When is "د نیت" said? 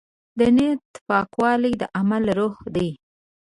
0.39-0.83